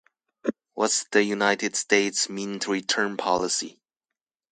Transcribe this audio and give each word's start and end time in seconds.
What’s 0.73 1.03
the 1.11 1.21
United 1.23 1.75
States 1.75 2.27
Mint 2.27 2.65
Return 2.67 3.17
Policy? 3.17 3.79